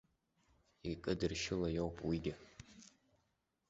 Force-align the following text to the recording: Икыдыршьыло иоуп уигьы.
Икыдыршьыло 0.91 1.67
иоуп 1.75 1.97
уигьы. 2.07 2.33